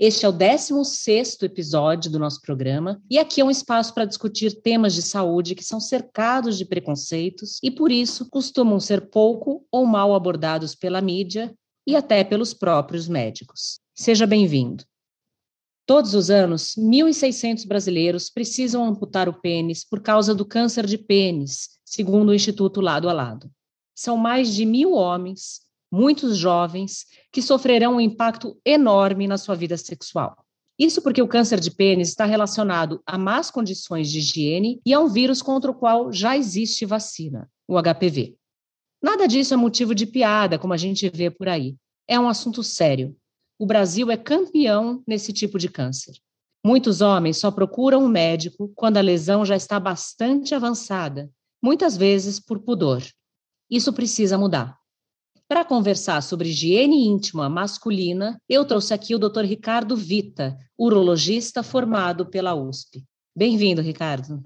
[0.00, 4.62] Este é o 16 episódio do nosso programa, e aqui é um espaço para discutir
[4.62, 9.84] temas de saúde que são cercados de preconceitos e, por isso, costumam ser pouco ou
[9.84, 11.52] mal abordados pela mídia
[11.84, 13.80] e até pelos próprios médicos.
[13.92, 14.84] Seja bem-vindo.
[15.84, 21.70] Todos os anos, 1.600 brasileiros precisam amputar o pênis por causa do câncer de pênis,
[21.84, 23.50] segundo o Instituto Lado a Lado.
[23.96, 29.76] São mais de mil homens muitos jovens que sofrerão um impacto enorme na sua vida
[29.76, 30.36] sexual.
[30.78, 35.00] Isso porque o câncer de pênis está relacionado a más condições de higiene e a
[35.00, 38.36] um vírus contra o qual já existe vacina, o HPV.
[39.02, 41.76] Nada disso é motivo de piada, como a gente vê por aí.
[42.06, 43.16] É um assunto sério.
[43.58, 46.14] O Brasil é campeão nesse tipo de câncer.
[46.64, 51.30] Muitos homens só procuram um médico quando a lesão já está bastante avançada,
[51.62, 53.02] muitas vezes por pudor.
[53.70, 54.77] Isso precisa mudar.
[55.48, 59.44] Para conversar sobre higiene íntima masculina, eu trouxe aqui o Dr.
[59.44, 63.02] Ricardo Vita, urologista formado pela USP.
[63.34, 64.42] Bem-vindo, Ricardo.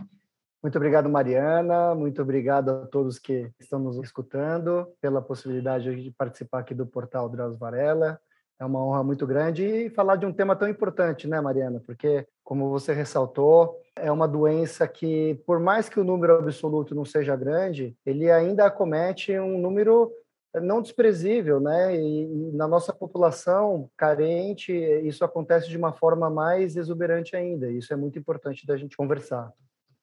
[0.63, 1.93] Muito obrigado, Mariana.
[1.97, 7.29] Muito obrigado a todos que estão nos escutando pela possibilidade de participar aqui do portal
[7.29, 8.21] Drauzio Varela.
[8.61, 11.83] É uma honra muito grande e falar de um tema tão importante, né, Mariana?
[11.85, 17.05] Porque, como você ressaltou, é uma doença que, por mais que o número absoluto não
[17.05, 20.13] seja grande, ele ainda acomete um número
[20.61, 21.97] não desprezível, né?
[21.97, 27.71] E, e, na nossa população carente, isso acontece de uma forma mais exuberante ainda.
[27.71, 29.53] Isso é muito importante da gente conversar.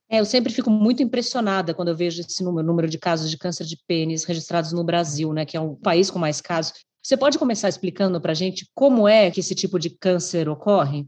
[0.10, 3.38] É, eu sempre fico muito impressionada quando eu vejo esse número, número de casos de
[3.38, 5.46] câncer de pênis registrados no Brasil, né?
[5.46, 6.84] Que é um país com mais casos.
[7.02, 11.08] Você pode começar explicando para a gente como é que esse tipo de câncer ocorre?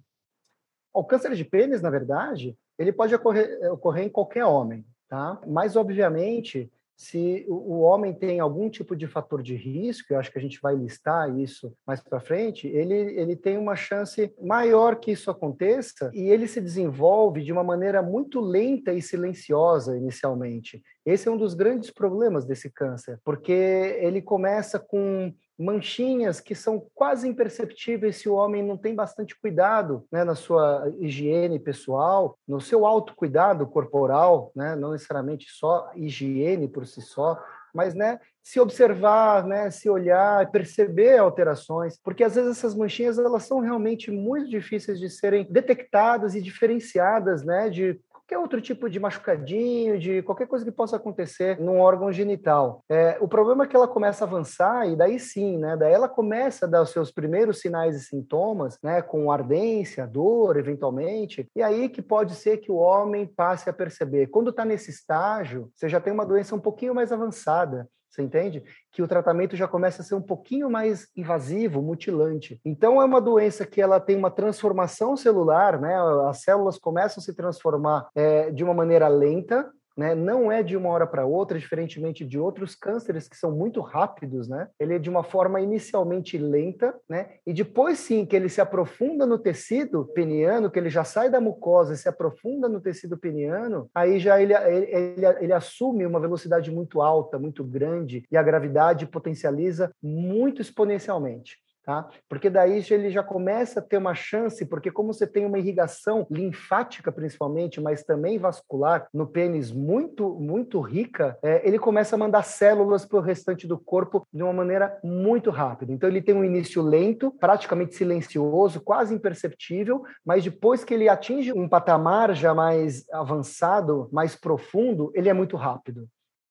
[0.93, 5.41] O câncer de pênis, na verdade, ele pode ocorrer, ocorrer em qualquer homem, tá?
[5.47, 6.71] Mas, obviamente,
[7.01, 10.59] se o homem tem algum tipo de fator de risco, eu acho que a gente
[10.61, 16.11] vai listar isso mais para frente, ele, ele tem uma chance maior que isso aconteça
[16.13, 20.79] e ele se desenvolve de uma maneira muito lenta e silenciosa inicialmente.
[21.03, 26.85] Esse é um dos grandes problemas desse câncer, porque ele começa com manchinhas que são
[26.93, 32.59] quase imperceptíveis se o homem não tem bastante cuidado né, na sua higiene pessoal, no
[32.59, 37.41] seu autocuidado corporal, né, não necessariamente só higiene por si só,
[37.73, 43.43] mas né, se observar, né, se olhar, perceber alterações, porque às vezes essas manchinhas elas
[43.43, 47.99] são realmente muito difíceis de serem detectadas e diferenciadas, né, de
[48.31, 52.83] qualquer outro tipo de machucadinho, de qualquer coisa que possa acontecer num órgão genital.
[52.89, 55.75] É, o problema é que ela começa a avançar e daí sim, né?
[55.75, 59.01] Daí ela começa a dar os seus primeiros sinais e sintomas, né?
[59.01, 61.45] Com ardência, dor, eventualmente.
[61.53, 64.27] E aí que pode ser que o homem passe a perceber.
[64.27, 67.87] Quando está nesse estágio, você já tem uma doença um pouquinho mais avançada.
[68.11, 68.61] Você entende?
[68.91, 72.59] Que o tratamento já começa a ser um pouquinho mais invasivo, mutilante.
[72.65, 75.95] Então é uma doença que ela tem uma transformação celular, né?
[76.27, 80.15] As células começam a se transformar é, de uma maneira lenta, né?
[80.15, 84.47] Não é de uma hora para outra, diferentemente de outros cânceres que são muito rápidos,
[84.47, 84.67] né?
[84.79, 87.35] Ele é de uma forma inicialmente lenta, né?
[87.45, 91.41] E depois sim que ele se aprofunda no tecido peniano, que ele já sai da
[91.41, 96.19] mucosa e se aprofunda no tecido peniano, aí já ele, ele, ele, ele assume uma
[96.19, 101.57] velocidade muito alta, muito grande, e a gravidade potencializa muito exponencialmente.
[101.83, 102.07] Tá?
[102.29, 106.27] Porque daí ele já começa a ter uma chance, porque como você tem uma irrigação
[106.29, 112.43] linfática principalmente, mas também vascular no pênis muito muito rica, é, ele começa a mandar
[112.43, 115.91] células para o restante do corpo de uma maneira muito rápida.
[115.91, 121.51] Então ele tem um início lento, praticamente silencioso, quase imperceptível, mas depois que ele atinge
[121.51, 126.07] um patamar já mais avançado, mais profundo, ele é muito rápido.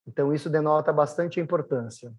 [0.09, 2.13] Então isso denota bastante importância.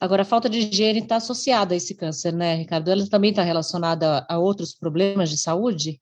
[0.00, 2.90] Agora, a falta de higiene está associada a esse câncer, né, Ricardo?
[2.90, 6.00] Ela também está relacionada a outros problemas de saúde?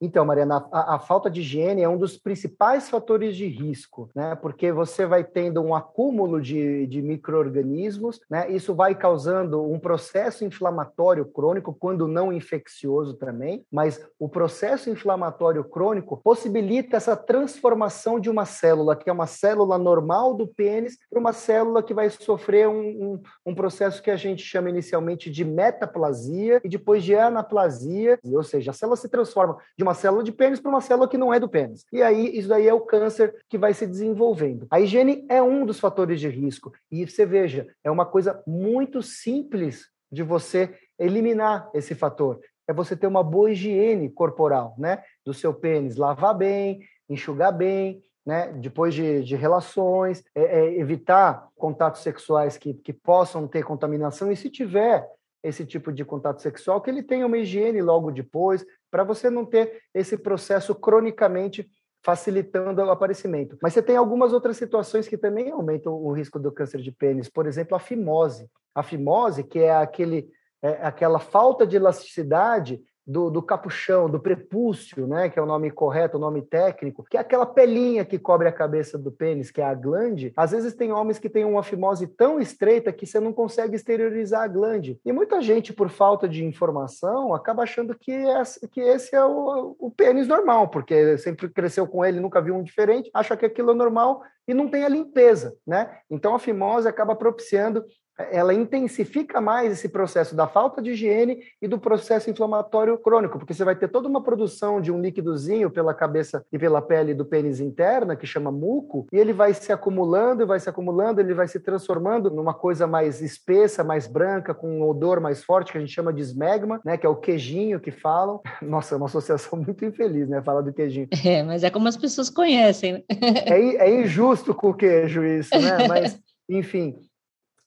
[0.00, 4.34] Então, Mariana, a, a, falta de higiene é um dos principais fatores de risco, né?
[4.34, 8.50] Porque você vai tendo um acúmulo de, de micro-organismos, né?
[8.50, 15.62] Isso vai causando um processo inflamatório crônico, quando não infeccioso também, mas o processo inflamatório
[15.64, 21.20] crônico possibilita essa transformação de uma célula, que é uma célula normal do pênis, para
[21.20, 25.44] uma célula que vai sofrer um, um, um processo que a gente chama inicialmente de
[25.44, 30.22] metaplasia e depois de anaplasia, ou seja, a célula se transforma de uma uma célula
[30.22, 31.84] de pênis para uma célula que não é do pênis.
[31.92, 34.66] E aí, isso daí é o câncer que vai se desenvolvendo.
[34.70, 36.72] A higiene é um dos fatores de risco.
[36.90, 42.40] E você veja, é uma coisa muito simples de você eliminar esse fator.
[42.68, 45.02] É você ter uma boa higiene corporal, né?
[45.26, 48.52] Do seu pênis, lavar bem, enxugar bem, né?
[48.52, 54.30] Depois de, de relações, é, é, evitar contatos sexuais que, que possam ter contaminação.
[54.30, 55.04] E se tiver
[55.42, 59.44] esse tipo de contato sexual, que ele tenha uma higiene logo depois, para você não
[59.44, 61.68] ter esse processo cronicamente
[62.02, 63.58] facilitando o aparecimento.
[63.62, 67.28] Mas você tem algumas outras situações que também aumentam o risco do câncer de pênis,
[67.28, 68.48] por exemplo, a fimose.
[68.74, 70.30] A fimose, que é aquele
[70.62, 75.68] é, aquela falta de elasticidade do, do, capuchão, do prepúcio, né, que é o nome
[75.70, 79.60] correto, o nome técnico, que é aquela pelinha que cobre a cabeça do pênis, que
[79.60, 80.32] é a glande.
[80.36, 84.42] Às vezes tem homens que têm uma fimose tão estreita que você não consegue exteriorizar
[84.42, 85.00] a glande.
[85.04, 89.74] E muita gente, por falta de informação, acaba achando que, esse, que esse é o,
[89.78, 93.72] o pênis normal, porque sempre cresceu com ele, nunca viu um diferente, acha que aquilo
[93.72, 95.98] é normal e não tem a limpeza, né?
[96.10, 97.84] Então a fimose acaba propiciando
[98.30, 103.54] ela intensifica mais esse processo da falta de higiene e do processo inflamatório crônico, porque
[103.54, 107.24] você vai ter toda uma produção de um líquidozinho pela cabeça e pela pele do
[107.24, 111.48] pênis interna, que chama muco, e ele vai se acumulando, vai se acumulando, ele vai
[111.48, 115.80] se transformando numa coisa mais espessa, mais branca, com um odor mais forte, que a
[115.80, 118.40] gente chama de esmegma, né, que é o queijinho que falam.
[118.62, 121.08] Nossa, é uma associação muito infeliz, né, falar do queijinho.
[121.24, 123.02] É, mas é como as pessoas conhecem, né?
[123.46, 125.86] é, é injusto com o queijo isso, né?
[125.88, 126.18] Mas,
[126.48, 126.96] enfim,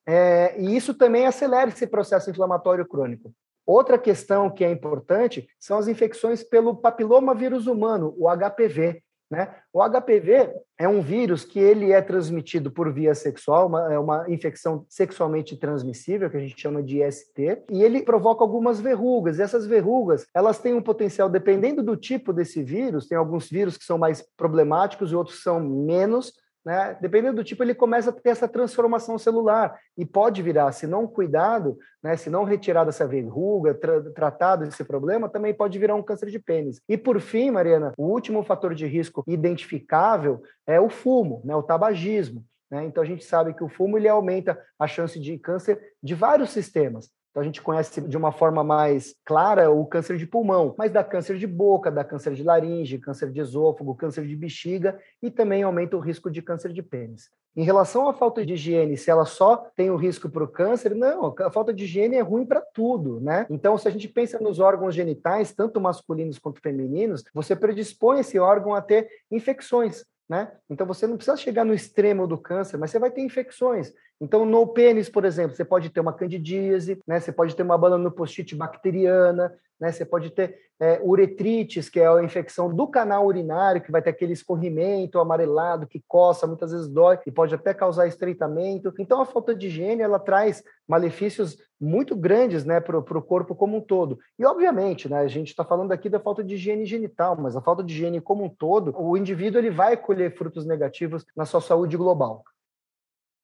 [0.07, 3.33] é, e isso também acelera esse processo inflamatório crônico.
[3.65, 9.01] Outra questão que é importante são as infecções pelo papiloma vírus humano, o HPV.
[9.31, 9.49] Né?
[9.71, 14.29] O HPV é um vírus que ele é transmitido por via sexual, uma, é uma
[14.29, 19.39] infecção sexualmente transmissível, que a gente chama de IST, e ele provoca algumas verrugas.
[19.39, 23.75] E essas verrugas, elas têm um potencial, dependendo do tipo desse vírus, tem alguns vírus
[23.75, 26.33] que são mais problemáticos e outros são menos,
[26.65, 26.97] né?
[27.01, 31.05] Dependendo do tipo, ele começa a ter essa transformação celular e pode virar, se não
[31.05, 32.15] cuidado, né?
[32.15, 36.39] se não retirado essa verruga, tra tratado esse problema, também pode virar um câncer de
[36.39, 36.81] pênis.
[36.87, 41.55] E por fim, Mariana, o último fator de risco identificável é o fumo, né?
[41.55, 42.45] o tabagismo.
[42.71, 42.85] Né?
[42.85, 46.51] Então a gente sabe que o fumo ele aumenta a chance de câncer de vários
[46.51, 47.11] sistemas.
[47.33, 51.03] Então, a gente conhece de uma forma mais clara o câncer de pulmão, mas dá
[51.03, 55.63] câncer de boca, dá câncer de laringe, câncer de esôfago, câncer de bexiga e também
[55.63, 57.31] aumenta o risco de câncer de pênis.
[57.55, 60.93] Em relação à falta de higiene, se ela só tem o risco para o câncer,
[60.93, 63.47] não, a falta de higiene é ruim para tudo, né?
[63.49, 68.37] Então, se a gente pensa nos órgãos genitais, tanto masculinos quanto femininos, você predispõe esse
[68.37, 70.05] órgão a ter infecções.
[70.29, 70.49] Né?
[70.69, 73.93] Então você não precisa chegar no extremo do câncer, mas você vai ter infecções.
[74.23, 77.19] Então no pênis, por exemplo, você pode ter uma candidíase, né?
[77.19, 79.91] Você pode ter uma balanopostite bacteriana, né?
[79.91, 84.11] Você pode ter é, uretrites, que é a infecção do canal urinário, que vai ter
[84.11, 88.93] aquele escorrimento amarelado que coça, muitas vezes dói e pode até causar estreitamento.
[88.97, 93.75] Então a falta de higiene ela traz malefícios muito grandes né, para o corpo como
[93.75, 94.17] um todo.
[94.39, 97.61] E, obviamente, né, a gente está falando aqui da falta de higiene genital, mas a
[97.61, 101.59] falta de higiene como um todo, o indivíduo ele vai colher frutos negativos na sua
[101.59, 102.41] saúde global.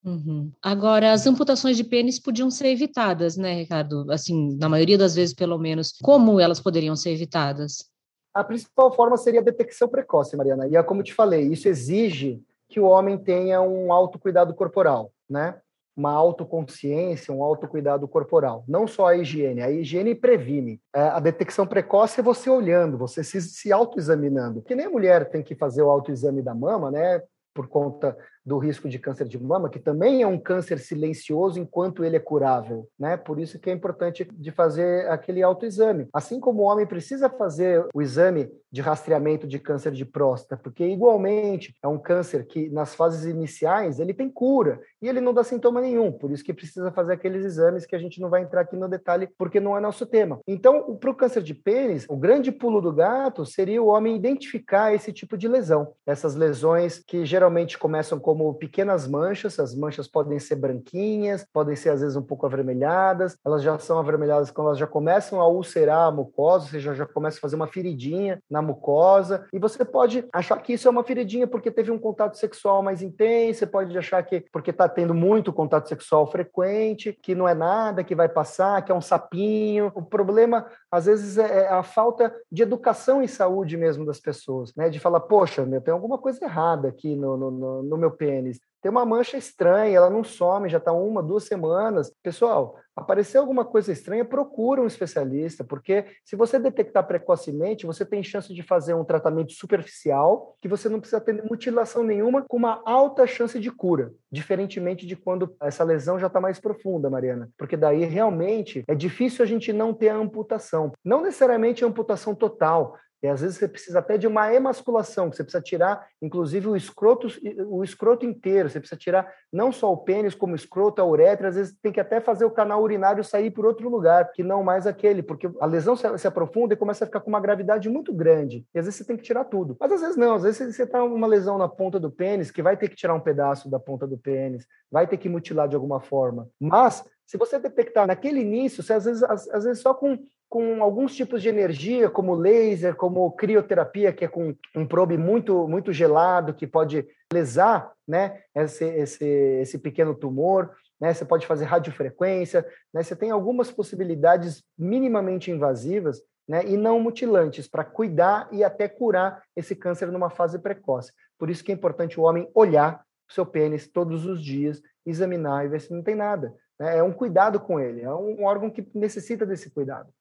[0.03, 0.51] Uhum.
[0.61, 4.09] Agora, as amputações de pênis podiam ser evitadas, né, Ricardo?
[4.11, 5.93] Assim, na maioria das vezes, pelo menos.
[6.01, 7.89] Como elas poderiam ser evitadas?
[8.33, 10.67] A principal forma seria a detecção precoce, Mariana.
[10.67, 15.11] E é como eu te falei, isso exige que o homem tenha um autocuidado corporal,
[15.29, 15.59] né?
[15.97, 18.63] Uma autoconsciência, um autocuidado corporal.
[18.67, 19.61] Não só a higiene.
[19.61, 20.79] A higiene previne.
[20.95, 24.61] É, a detecção precoce é você olhando, você se, se autoexaminando.
[24.61, 27.21] Que nem a mulher tem que fazer o autoexame da mama, né?
[27.53, 28.15] Por conta
[28.49, 32.19] do risco de câncer de mama, que também é um câncer silencioso enquanto ele é
[32.19, 33.15] curável, né?
[33.15, 36.07] Por isso que é importante de fazer aquele autoexame.
[36.11, 40.85] Assim como o homem precisa fazer o exame de rastreamento de câncer de próstata, porque
[40.85, 45.43] igualmente é um câncer que nas fases iniciais ele tem cura e ele não dá
[45.43, 48.61] sintoma nenhum, por isso que precisa fazer aqueles exames que a gente não vai entrar
[48.61, 50.39] aqui no detalhe porque não é nosso tema.
[50.47, 54.93] Então, para o câncer de pênis, o grande pulo do gato seria o homem identificar
[54.93, 60.07] esse tipo de lesão, essas lesões que geralmente começam como como pequenas manchas, as manchas
[60.07, 64.67] podem ser branquinhas, podem ser às vezes um pouco avermelhadas, elas já são avermelhadas quando
[64.67, 68.41] elas já começam a ulcerar a mucosa, ou seja, já começa a fazer uma feridinha
[68.49, 72.37] na mucosa, e você pode achar que isso é uma feridinha porque teve um contato
[72.37, 77.35] sexual mais intenso, você pode achar que porque está tendo muito contato sexual frequente, que
[77.35, 79.91] não é nada, que vai passar, que é um sapinho.
[79.93, 84.73] O problema, às vezes, é, é a falta de educação em saúde mesmo das pessoas,
[84.77, 84.89] né?
[84.89, 88.59] De falar, poxa, meu, tem alguma coisa errada aqui no, no, no meu pênis.
[88.81, 92.13] tem uma mancha estranha, ela não some, já está uma, duas semanas.
[92.21, 98.21] Pessoal, apareceu alguma coisa estranha, procura um especialista, porque se você detectar precocemente, você tem
[98.21, 102.81] chance de fazer um tratamento superficial, que você não precisa ter mutilação nenhuma, com uma
[102.85, 107.75] alta chance de cura, diferentemente de quando essa lesão já está mais profunda, Mariana, porque
[107.75, 110.91] daí realmente é difícil a gente não ter a amputação.
[111.03, 115.35] Não necessariamente a amputação total, e às vezes você precisa até de uma emasculação, que
[115.35, 117.27] você precisa tirar, inclusive, o escroto,
[117.67, 118.69] o escroto inteiro.
[118.69, 121.49] Você precisa tirar não só o pênis, como o escroto, a uretra.
[121.49, 124.63] Às vezes tem que até fazer o canal urinário sair por outro lugar, que não
[124.63, 128.13] mais aquele, porque a lesão se, aprofunda e começa a ficar com uma gravidade muito
[128.13, 128.65] grande.
[128.73, 129.75] E às vezes você tem que tirar tudo.
[129.79, 132.61] Mas às vezes não, às vezes você está uma lesão na ponta do pênis, que
[132.61, 135.75] vai ter que tirar um pedaço da ponta do pênis, vai ter que mutilar de
[135.75, 136.47] alguma forma.
[136.59, 140.17] Mas se você detectar naquele início, você, às, vezes, às, às vezes só com
[140.49, 145.67] com alguns tipos de energia, como laser, como crioterapia, que é com um probe muito,
[145.67, 150.71] muito gelado, que pode lesar né, esse, esse, esse pequeno tumor.
[150.99, 151.13] Né?
[151.13, 152.65] Você pode fazer radiofrequência.
[152.91, 153.03] Né?
[153.03, 159.43] Você tem algumas possibilidades minimamente invasivas né, e não mutilantes para cuidar e até curar
[159.55, 161.13] esse câncer numa fase precoce.
[161.37, 165.63] Por isso que é importante o homem olhar o seu pênis todos os dias, examinar
[165.63, 166.55] e ver se não tem nada.
[166.79, 166.97] Né?
[166.97, 170.11] É um cuidado com ele, é um órgão que necessita desse cuidado.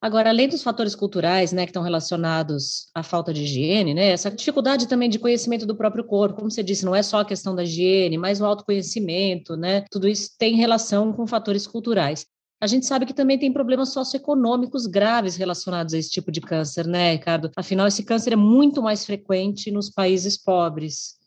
[0.00, 4.30] Agora, além dos fatores culturais, né, que estão relacionados à falta de higiene, né, essa
[4.30, 7.52] dificuldade também de conhecimento do próprio corpo, como você disse, não é só a questão
[7.52, 12.24] da higiene, mas o autoconhecimento, né, tudo isso tem relação com fatores culturais.
[12.60, 16.86] A gente sabe que também tem problemas socioeconômicos graves relacionados a esse tipo de câncer,
[16.86, 17.50] né, Ricardo?
[17.56, 21.17] Afinal, esse câncer é muito mais frequente nos países pobres.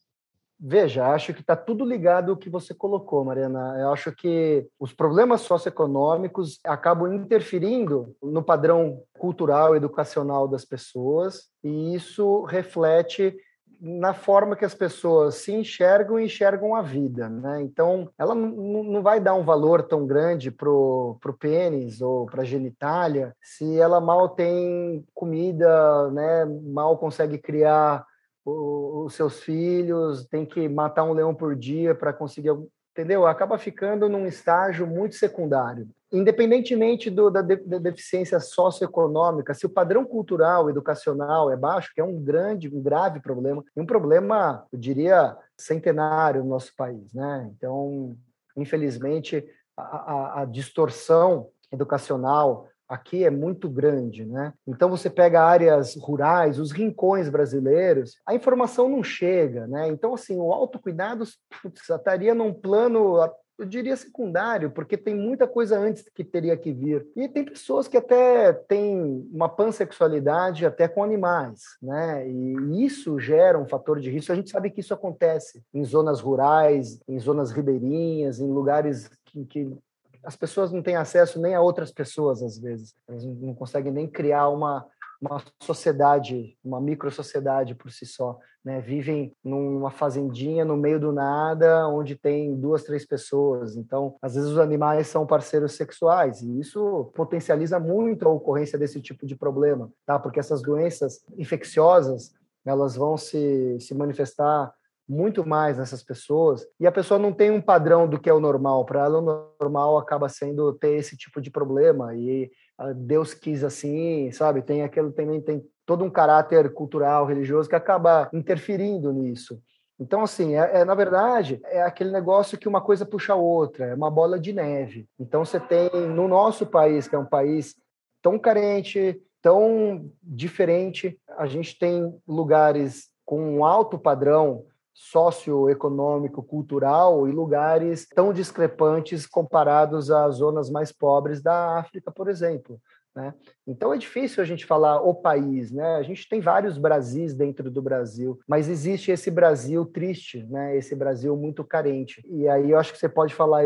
[0.64, 3.80] Veja, acho que está tudo ligado ao que você colocou, Mariana.
[3.80, 11.96] Eu acho que os problemas socioeconômicos acabam interferindo no padrão cultural educacional das pessoas, e
[11.96, 13.36] isso reflete
[13.82, 17.60] na forma que as pessoas se enxergam e enxergam a vida, né?
[17.64, 22.46] Então, ela não vai dar um valor tão grande pro, pro pênis ou para a
[22.46, 26.46] genitália se ela mal tem comida, né?
[26.46, 28.06] Mal consegue criar
[28.46, 32.52] os seus filhos, tem que matar um leão por dia para conseguir,
[32.92, 33.26] entendeu?
[33.26, 35.88] Acaba ficando num estágio muito secundário.
[36.12, 42.02] Independentemente do, da, de, da, deficiência socioeconômica, se o padrão cultural, educacional é baixo, que
[42.02, 47.14] é um grande, um grave problema, e um problema, eu diria, centenário no nosso país,
[47.14, 47.50] né?
[47.56, 48.18] Então,
[48.58, 49.46] infelizmente,
[49.78, 54.54] a, a, a distorção educacional aqui é muito grande, né?
[54.68, 59.88] Então você pega áreas rurais, os rincões brasileiros, a informação não chega, né?
[59.88, 61.24] Então assim, o autocuidado
[61.62, 63.18] putz, estaria num plano
[63.62, 67.08] eu diria secundário, porque tem muita coisa antes que teria que vir.
[67.16, 72.28] E tem pessoas que até têm uma pansexualidade até com animais, né?
[72.28, 74.32] E isso gera um fator de risco.
[74.32, 79.46] A gente sabe que isso acontece em zonas rurais, em zonas ribeirinhas, em lugares que,
[79.46, 79.78] que
[80.24, 82.96] as pessoas não têm acesso nem a outras pessoas, às vezes.
[83.08, 84.86] Elas não conseguem nem criar uma,
[85.22, 88.38] uma sociedade, uma micro-sociedade por si só.
[88.64, 88.80] Né?
[88.80, 93.76] Vivem numa fazendinha no meio do nada, onde tem duas, três pessoas.
[93.76, 99.02] Então, às vezes, os animais são parceiros sexuais, e isso potencializa muito a ocorrência desse
[99.02, 100.20] tipo de problema, tá?
[100.20, 104.72] porque essas doenças infecciosas elas vão se, se manifestar
[105.08, 108.40] muito mais nessas pessoas e a pessoa não tem um padrão do que é o
[108.40, 108.86] normal.
[108.86, 113.64] Para ela, o normal acaba sendo ter esse tipo de problema e ah, Deus quis
[113.64, 114.62] assim, sabe?
[114.62, 119.62] Tem aquele também tem todo um caráter cultural, religioso que acaba interferindo nisso.
[120.00, 123.86] Então, assim, é, é, na verdade, é aquele negócio que uma coisa puxa a outra,
[123.86, 125.08] é uma bola de neve.
[125.20, 127.76] Então, você tem no nosso país, que é um país
[128.20, 137.32] tão carente, tão diferente, a gente tem lugares com um alto padrão socioeconômico, cultural e
[137.32, 142.80] lugares tão discrepantes comparados às zonas mais pobres da África, por exemplo.
[143.14, 143.34] Né?
[143.68, 145.96] Então é difícil a gente falar o país, né?
[145.96, 150.78] A gente tem vários Brasis dentro do Brasil, mas existe esse Brasil triste, né?
[150.78, 152.26] Esse Brasil muito carente.
[152.30, 153.66] E aí eu acho que você pode falar,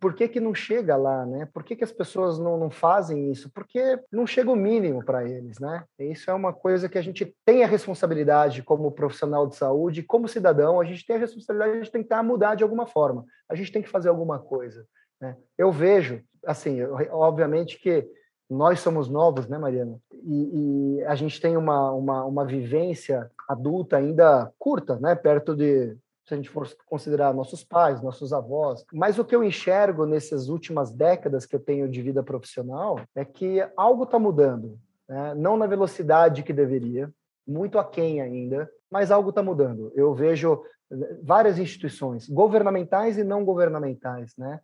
[0.00, 1.48] por que, que não chega lá, né?
[1.52, 3.50] Por que, que as pessoas não, não fazem isso?
[3.50, 5.84] Porque não chega o mínimo para eles, né?
[5.98, 10.28] Isso é uma coisa que a gente tem a responsabilidade como profissional de saúde, como
[10.28, 13.24] cidadão, a gente tem a responsabilidade de tentar mudar de alguma forma.
[13.48, 14.84] A gente tem que fazer alguma coisa.
[15.20, 15.36] Né?
[15.56, 18.08] Eu vejo, assim, obviamente que
[18.50, 19.96] nós somos novos, né, Mariana?
[20.24, 25.14] E, e a gente tem uma, uma, uma vivência adulta ainda curta, né?
[25.14, 25.96] Perto de
[26.30, 28.84] se a gente for considerar nossos pais, nossos avós.
[28.92, 33.24] Mas o que eu enxergo nessas últimas décadas que eu tenho de vida profissional é
[33.24, 35.34] que algo está mudando, né?
[35.34, 37.12] não na velocidade que deveria,
[37.44, 39.90] muito aquém ainda, mas algo está mudando.
[39.96, 44.60] Eu vejo eh, várias instituições, governamentais e não governamentais, né?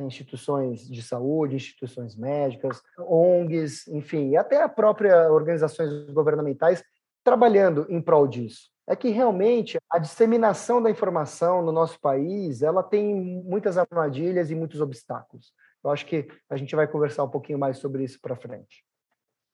[0.00, 6.84] instituições de saúde, instituições médicas, ONGs, enfim, e até a própria organizações governamentais
[7.24, 8.70] trabalhando em prol disso.
[8.88, 14.54] É que realmente a disseminação da informação no nosso país, ela tem muitas armadilhas e
[14.54, 15.52] muitos obstáculos.
[15.84, 18.82] Eu acho que a gente vai conversar um pouquinho mais sobre isso para frente.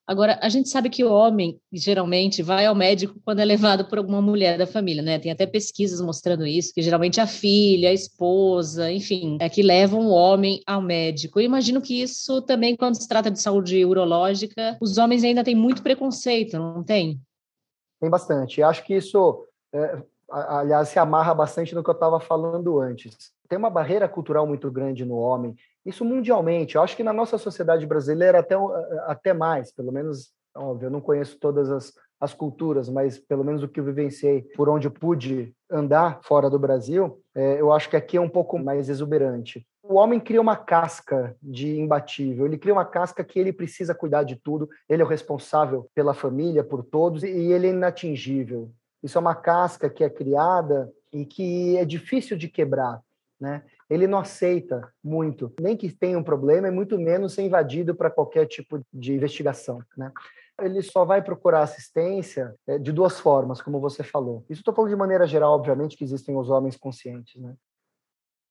[0.06, 3.96] Agora, a gente sabe que o homem geralmente vai ao médico quando é levado por
[3.96, 5.18] alguma mulher da família, né?
[5.18, 10.06] Tem até pesquisas mostrando isso, que geralmente a filha, a esposa, enfim, é que levam
[10.06, 11.40] o homem ao médico.
[11.40, 15.54] Eu imagino que isso também, quando se trata de saúde urológica, os homens ainda têm
[15.54, 17.18] muito preconceito, não tem?
[18.04, 18.62] Tem bastante.
[18.62, 23.32] Acho que isso, é, aliás, se amarra bastante no que eu estava falando antes.
[23.49, 25.56] Tem uma barreira cultural muito grande no homem
[25.87, 26.76] isso mundialmente.
[26.76, 28.54] Eu acho que na nossa sociedade brasileira até,
[29.06, 33.62] até mais, pelo menos, óbvio, eu não conheço todas as, as culturas, mas pelo menos
[33.62, 37.88] o que eu vivenciei por onde eu pude andar fora do Brasil, é, eu acho
[37.88, 39.66] que aqui é um pouco mais exuberante.
[39.86, 44.22] O homem cria uma casca de imbatível, ele cria uma casca que ele precisa cuidar
[44.22, 48.72] de tudo, ele é o responsável pela família, por todos, e ele é inatingível.
[49.02, 53.02] Isso é uma casca que é criada e que é difícil de quebrar.
[53.38, 53.62] Né?
[53.90, 58.10] Ele não aceita muito, nem que tenha um problema, e muito menos ser invadido para
[58.10, 59.82] qualquer tipo de investigação.
[59.98, 60.10] Né?
[60.62, 64.46] Ele só vai procurar assistência é, de duas formas, como você falou.
[64.48, 67.38] Isso estou falando de maneira geral, obviamente, que existem os homens conscientes.
[67.38, 67.54] Né?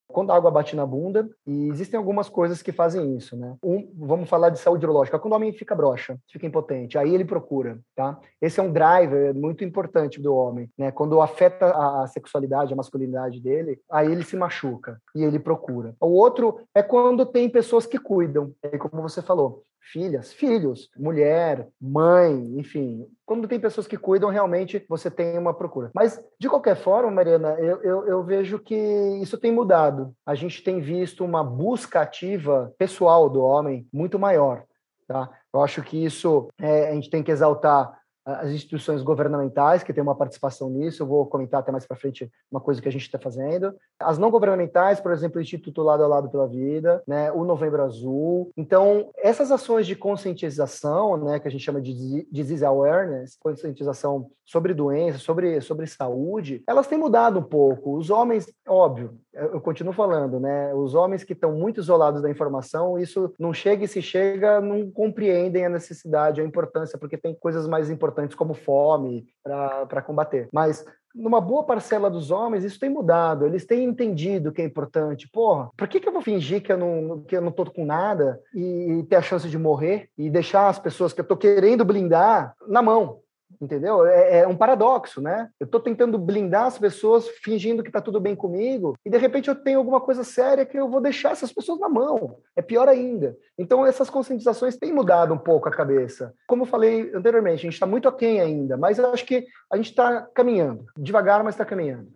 [0.08, 3.56] Quando a água bate na bunda, e existem algumas coisas que fazem isso, né?
[3.62, 5.18] Um, vamos falar de saúde urológica.
[5.18, 8.18] Quando o homem fica broxa, fica impotente, aí ele procura, tá?
[8.40, 10.90] Esse é um driver muito importante do homem, né?
[10.90, 15.94] Quando afeta a sexualidade, a masculinidade dele, aí ele se machuca e ele procura.
[16.00, 21.68] O outro é quando tem pessoas que cuidam, é como você falou filhas, filhos, mulher,
[21.80, 23.06] mãe, enfim.
[23.26, 25.90] Quando tem pessoas que cuidam, realmente você tem uma procura.
[25.94, 28.74] Mas, de qualquer forma, Mariana, eu, eu, eu, vejo que
[29.22, 30.14] isso tem mudado.
[30.26, 34.64] A gente tem visto uma busca ativa pessoal do homem muito maior.
[35.06, 35.30] Tá?
[35.52, 37.92] Eu acho que isso é, a gente tem que exaltar
[38.24, 42.30] as instituições governamentais que têm uma participação nisso, eu vou comentar até mais para frente
[42.50, 43.74] uma coisa que a gente está fazendo.
[44.00, 47.82] As não governamentais, por exemplo, o Instituto Lado a Lado pela Vida, né, o Novembro
[47.82, 48.50] Azul.
[48.56, 54.72] Então, essas ações de conscientização, né, que a gente chama de disease awareness, conscientização sobre
[54.72, 57.96] doenças, sobre, sobre saúde, elas têm mudado um pouco.
[57.96, 60.72] Os homens, óbvio, eu continuo falando, né?
[60.74, 64.90] Os homens que estão muito isolados da informação, isso não chega e se chega, não
[64.90, 70.48] compreendem a necessidade, a importância, porque tem coisas mais importantes como fome para combater.
[70.52, 73.46] Mas numa boa parcela dos homens, isso tem mudado.
[73.46, 75.28] Eles têm entendido que é importante.
[75.28, 77.84] Porra, por que, que eu vou fingir que eu não, que eu não tô com
[77.84, 81.36] nada e, e ter a chance de morrer e deixar as pessoas que eu tô
[81.36, 83.20] querendo blindar na mão?
[83.64, 84.06] Entendeu?
[84.06, 85.48] É, é, um paradoxo, né?
[85.58, 89.48] Eu estou tentando blindar as pessoas, fingindo que está tudo bem comigo, e de repente
[89.48, 92.36] eu tenho alguma coisa séria que eu vou deixar essas pessoas na mão.
[92.54, 93.36] É pior ainda.
[93.58, 96.34] Então essas conscientizações têm mudado um pouco a cabeça.
[96.46, 99.76] Como eu falei anteriormente, a gente está muito aquém ainda, mas eu acho que a
[99.76, 102.08] gente está caminhando, devagar, mas está caminhando.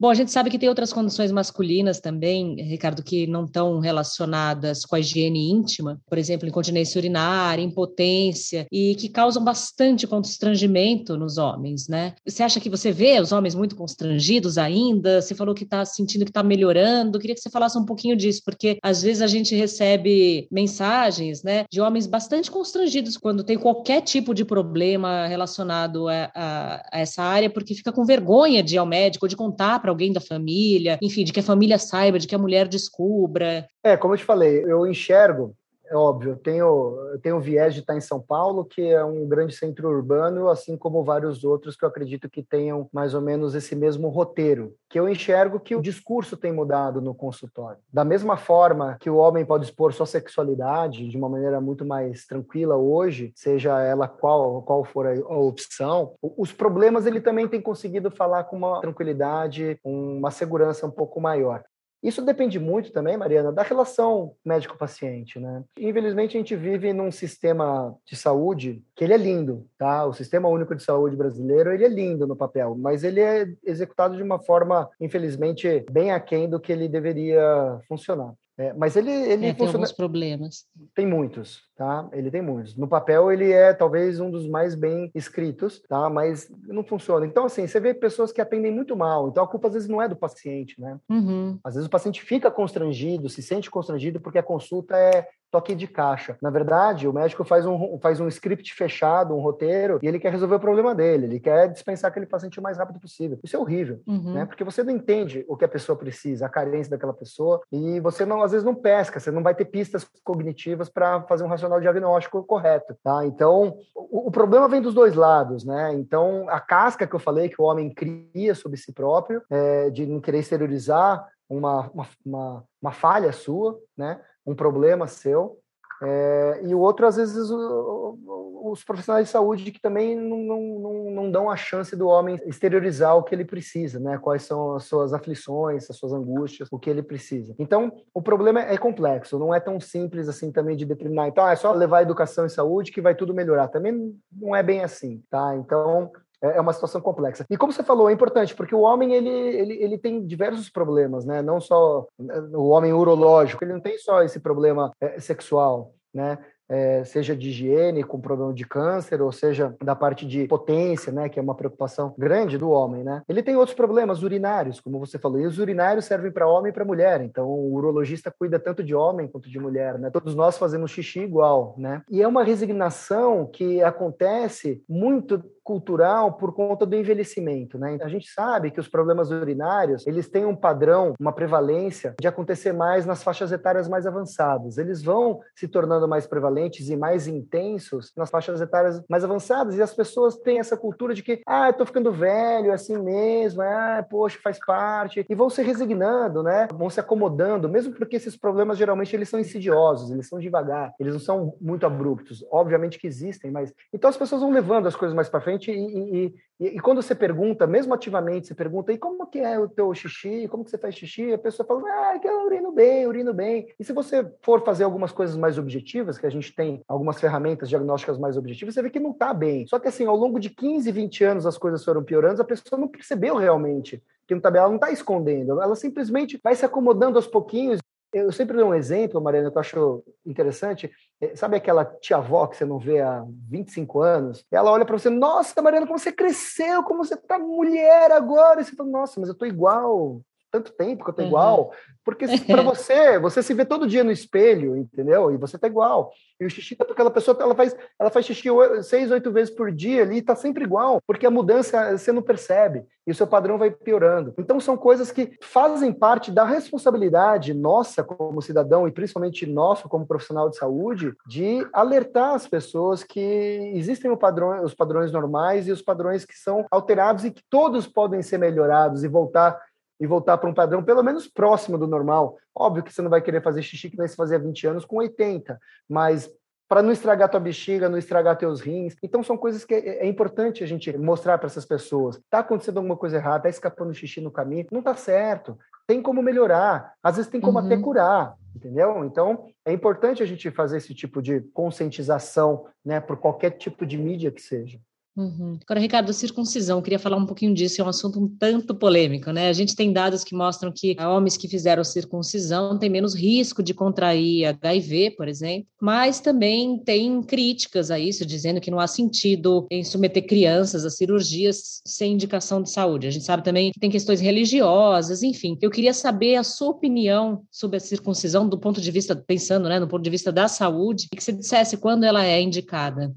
[0.00, 4.84] Bom, a gente sabe que tem outras condições masculinas também, Ricardo, que não estão relacionadas
[4.84, 11.36] com a higiene íntima, por exemplo, incontinência urinária, impotência, e que causam bastante constrangimento nos
[11.36, 12.14] homens, né?
[12.24, 15.20] Você acha que você vê os homens muito constrangidos ainda?
[15.20, 17.18] Você falou que está sentindo que está melhorando.
[17.18, 21.64] queria que você falasse um pouquinho disso, porque às vezes a gente recebe mensagens, né,
[21.68, 27.24] de homens bastante constrangidos quando tem qualquer tipo de problema relacionado a, a, a essa
[27.24, 30.98] área, porque fica com vergonha de ir ao médico, de contar para alguém da família,
[31.02, 33.66] enfim, de que a família saiba, de que a mulher descubra.
[33.82, 35.54] É, como eu te falei, eu enxergo
[35.90, 39.02] é óbvio, eu tenho, eu tenho o viés de estar em São Paulo, que é
[39.04, 43.20] um grande centro urbano, assim como vários outros que eu acredito que tenham mais ou
[43.20, 47.80] menos esse mesmo roteiro, que eu enxergo que o discurso tem mudado no consultório.
[47.92, 52.26] Da mesma forma que o homem pode expor sua sexualidade de uma maneira muito mais
[52.26, 57.60] tranquila hoje, seja ela qual, qual for a, a opção, os problemas ele também tem
[57.60, 61.64] conseguido falar com uma tranquilidade, uma segurança um pouco maior.
[62.02, 65.64] Isso depende muito também, Mariana, da relação médico-paciente, né?
[65.78, 70.04] Infelizmente, a gente vive num sistema de saúde que ele é lindo, tá?
[70.06, 74.16] O Sistema Único de Saúde brasileiro, ele é lindo no papel, mas ele é executado
[74.16, 78.32] de uma forma, infelizmente, bem aquém do que ele deveria funcionar.
[78.58, 80.66] É, mas ele, ele é, tem alguns problemas.
[80.92, 82.08] Tem muitos, tá?
[82.12, 82.76] Ele tem muitos.
[82.76, 86.10] No papel ele é talvez um dos mais bem escritos, tá?
[86.10, 87.24] Mas não funciona.
[87.24, 89.28] Então assim, você vê pessoas que atendem muito mal.
[89.28, 90.98] Então a culpa às vezes não é do paciente, né?
[91.08, 91.56] Uhum.
[91.62, 95.86] Às vezes o paciente fica constrangido, se sente constrangido porque a consulta é toque de
[95.86, 96.36] caixa.
[96.42, 100.32] Na verdade, o médico faz um, faz um script fechado, um roteiro, e ele quer
[100.32, 103.38] resolver o problema dele, ele quer dispensar aquele paciente o mais rápido possível.
[103.42, 104.34] Isso é horrível, uhum.
[104.34, 104.46] né?
[104.46, 108.24] Porque você não entende o que a pessoa precisa, a carência daquela pessoa, e você
[108.24, 111.80] não, às vezes não pesca, você não vai ter pistas cognitivas para fazer um racional
[111.80, 113.24] diagnóstico correto, tá?
[113.26, 115.94] Então, o, o, problema vem dos dois lados, né?
[115.94, 120.06] Então, a casca que eu falei que o homem cria sobre si próprio, é, de
[120.06, 124.20] não querer exteriorizar uma, uma, uma, uma falha sua, né?
[124.48, 125.58] Um problema seu,
[126.00, 131.10] é, e o outro, às vezes, o, os profissionais de saúde que também não, não,
[131.10, 134.18] não, dão a chance do homem exteriorizar o que ele precisa, né?
[134.18, 137.54] Quais são as suas aflições, as suas angústias, o que ele precisa.
[137.58, 141.28] Então, o problema é complexo, não é tão simples assim também de determinar.
[141.28, 143.68] Então, ah, é só levar educação e saúde que vai tudo melhorar.
[143.68, 145.56] Também não é bem assim, tá?
[145.56, 147.44] Então, é, é uma situação complexa.
[147.50, 151.24] E como você falou, é importante, porque o homem ele, ele, ele tem diversos problemas,
[151.24, 151.42] né?
[151.42, 152.06] Não só
[152.54, 156.38] o homem urológico, ele não tem só esse problema é, sexual, né?
[156.68, 161.28] é, seja de higiene, com problema de câncer, ou seja da parte de potência, né,
[161.28, 163.22] que é uma preocupação grande do homem, né?
[163.28, 166.72] Ele tem outros problemas urinários, como você falou, e os urinários servem para homem e
[166.72, 170.10] para mulher, então o urologista cuida tanto de homem quanto de mulher, né?
[170.10, 172.02] Todos nós fazemos xixi igual, né?
[172.10, 177.98] E é uma resignação que acontece muito cultural por conta do envelhecimento, né?
[178.00, 182.72] A gente sabe que os problemas urinários, eles têm um padrão, uma prevalência de acontecer
[182.72, 184.78] mais nas faixas etárias mais avançadas.
[184.78, 189.82] Eles vão se tornando mais prevalentes e mais intensos nas faixas etárias mais avançadas, e
[189.82, 193.60] as pessoas têm essa cultura de que, ah, eu tô ficando velho, é assim mesmo,
[193.60, 196.66] ah, poxa, faz parte, e vão se resignando, né?
[196.72, 201.12] Vão se acomodando, mesmo porque esses problemas geralmente eles são insidiosos, eles são devagar, eles
[201.12, 202.42] não são muito abruptos.
[202.50, 206.34] Obviamente que existem, mas então as pessoas vão levando as coisas mais para frente e,
[206.60, 209.92] e, e, quando você pergunta, mesmo ativamente, você pergunta, e como que é o teu
[209.94, 210.46] xixi?
[210.48, 211.32] Como que você faz xixi?
[211.32, 213.68] A pessoa fala, ah, que eu urino bem, urino bem.
[213.78, 217.68] E se você for fazer algumas coisas mais objetivas, que a gente tem algumas ferramentas
[217.68, 219.66] diagnósticas mais objetivas, você vê que não está bem.
[219.66, 222.78] Só que assim, ao longo de 15, 20 anos as coisas foram piorando, a pessoa
[222.80, 226.64] não percebeu realmente que não tá bem, ela não está escondendo, ela simplesmente vai se
[226.64, 227.80] acomodando aos pouquinhos
[228.12, 230.90] eu sempre dou um exemplo, Mariana, que eu acho interessante.
[231.20, 234.44] É, sabe aquela tia-avó que você não vê há 25 anos?
[234.50, 238.60] Ela olha para você, nossa, Mariana, como você cresceu, como você tá mulher agora.
[238.60, 241.28] E você fala, nossa, mas eu tô igual tanto tempo que eu tô uhum.
[241.28, 241.72] igual.
[242.04, 245.30] Porque para você, você se vê todo dia no espelho, entendeu?
[245.30, 246.12] E você tá igual.
[246.40, 248.48] E o xixi tá porque aquela pessoa, ela faz, ela faz xixi
[248.82, 252.84] seis, oito vezes por dia ali, tá sempre igual, porque a mudança você não percebe
[253.06, 254.34] e o seu padrão vai piorando.
[254.38, 260.06] Então são coisas que fazem parte da responsabilidade nossa como cidadão e principalmente nosso como
[260.06, 265.82] profissional de saúde de alertar as pessoas que existem padrão, os padrões normais e os
[265.82, 269.58] padrões que são alterados e que todos podem ser melhorados e voltar
[270.00, 272.36] e voltar para um padrão pelo menos próximo do normal.
[272.54, 274.96] Óbvio que você não vai querer fazer xixi que nem se fazia 20 anos com
[274.96, 275.58] 80,
[275.88, 276.30] mas
[276.68, 278.94] para não estragar tua bexiga, não estragar teus rins.
[279.02, 282.16] Então são coisas que é, é importante a gente mostrar para essas pessoas.
[282.16, 285.58] Está acontecendo alguma coisa errada, está escapando xixi no caminho, não está certo.
[285.86, 287.64] Tem como melhorar, às vezes tem como uhum.
[287.64, 289.02] até curar, entendeu?
[289.04, 293.96] Então é importante a gente fazer esse tipo de conscientização, né, por qualquer tipo de
[293.96, 294.78] mídia que seja.
[295.18, 295.58] Uhum.
[295.64, 299.48] Agora, Ricardo, circuncisão, queria falar um pouquinho disso, é um assunto um tanto polêmico, né?
[299.48, 303.74] A gente tem dados que mostram que homens que fizeram circuncisão têm menos risco de
[303.74, 309.66] contrair HIV, por exemplo, mas também tem críticas a isso, dizendo que não há sentido
[309.72, 313.08] em submeter crianças a cirurgias sem indicação de saúde.
[313.08, 315.58] A gente sabe também que tem questões religiosas, enfim.
[315.60, 319.80] Eu queria saber a sua opinião sobre a circuncisão do ponto de vista, pensando, né,
[319.80, 323.12] no ponto de vista da saúde, e que você dissesse quando ela é indicada.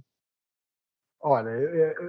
[1.23, 1.51] Olha,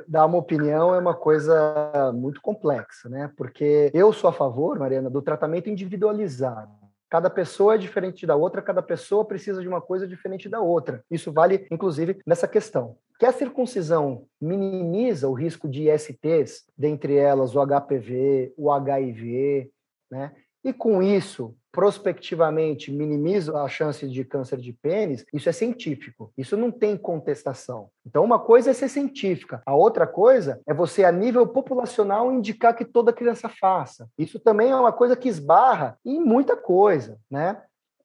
[0.08, 3.30] dar uma opinião é uma coisa muito complexa, né?
[3.36, 6.72] Porque eu sou a favor, Mariana, do tratamento individualizado.
[7.10, 11.04] Cada pessoa é diferente da outra, cada pessoa precisa de uma coisa diferente da outra.
[11.10, 12.96] Isso vale, inclusive, nessa questão.
[13.18, 19.70] Que a circuncisão minimiza o risco de ISTs, dentre elas o HPV, o HIV,
[20.10, 20.32] né?
[20.64, 26.32] E com isso, prospectivamente minimiza a chance de câncer de pênis, isso é científico.
[26.36, 27.88] Isso não tem contestação.
[28.06, 32.76] Então, uma coisa é ser científica, a outra coisa é você, a nível populacional, indicar
[32.76, 34.06] que toda criança faça.
[34.18, 37.62] Isso também é uma coisa que esbarra em muita coisa, né?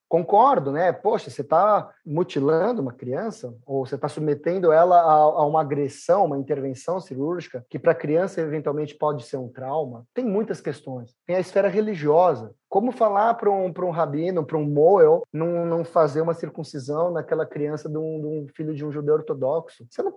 [0.09, 0.91] Concordo, né?
[0.91, 6.25] Poxa, você está mutilando uma criança ou você está submetendo ela a, a, uma agressão,
[6.25, 10.05] uma intervenção cirúrgica, que para a criança eventualmente pode ser um trauma.
[10.13, 11.15] Tem muitas questões.
[11.25, 12.55] Tem a esfera religiosa.
[12.69, 17.45] Como falar para um, um rabino, para um moel, não, não fazer uma circuncisão naquela
[17.45, 19.85] criança de um, de um filho de um judeu ortodoxo?
[19.99, 20.13] Não,